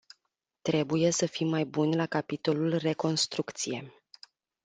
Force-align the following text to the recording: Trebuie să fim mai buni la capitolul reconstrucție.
Trebuie 0.61 1.11
să 1.11 1.25
fim 1.25 1.49
mai 1.49 1.65
buni 1.65 1.95
la 1.95 2.05
capitolul 2.05 2.75
reconstrucție. 2.77 3.93